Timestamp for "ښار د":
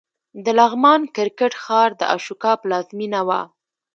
1.63-2.01